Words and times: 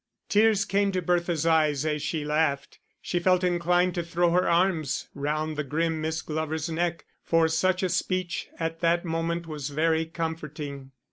Tears 0.29 0.65
came 0.65 0.91
to 0.93 1.01
Bertha's 1.03 1.45
eyes 1.45 1.85
as 1.85 2.01
she 2.01 2.25
laughed; 2.25 2.79
she 3.03 3.19
felt 3.19 3.43
inclined 3.43 3.93
to 3.93 4.01
throw 4.01 4.31
her 4.31 4.49
arms 4.49 5.07
round 5.13 5.55
the 5.57 5.63
grim 5.63 6.01
Miss 6.01 6.23
Glover's 6.23 6.71
neck, 6.71 7.05
for 7.23 7.47
such 7.47 7.83
a 7.83 7.87
speech 7.89 8.47
at 8.59 8.79
that 8.79 9.05
moment 9.05 9.45
was 9.45 9.69
very 9.69 10.07
comforting. 10.07 10.89